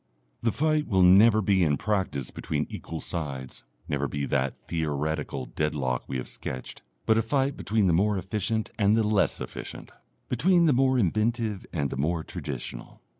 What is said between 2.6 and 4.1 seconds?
equal sides, never